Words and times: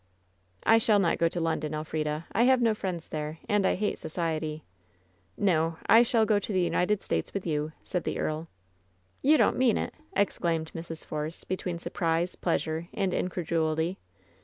"I 0.63 0.79
shall 0.79 0.97
not 0.97 1.19
go 1.19 1.27
to 1.29 1.39
London, 1.39 1.75
Elfrida. 1.75 2.25
I 2.31 2.45
have 2.45 2.59
no 2.59 2.73
friends 2.73 3.09
there, 3.09 3.37
and 3.47 3.67
I 3.67 3.75
hate 3.75 3.99
society. 3.99 4.63
No; 5.37 5.77
I 5.85 6.01
shall 6.01 6.25
go 6.25 6.39
to 6.39 6.51
the 6.51 6.59
United 6.59 7.03
States 7.03 7.35
with 7.35 7.45
you," 7.45 7.71
said 7.83 8.03
the 8.03 8.17
earl. 8.17 8.47
"You 9.21 9.37
don't 9.37 9.59
mean 9.59 9.77
it!" 9.77 9.93
exclaimed 10.15 10.71
Mrs. 10.73 11.05
Force, 11.05 11.43
between 11.43 11.77
surprise, 11.77 12.35
pleasure 12.35 12.87
and 12.95 13.13
incredulity. 13.13 13.99